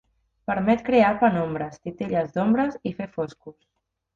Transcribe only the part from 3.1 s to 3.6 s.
foscos.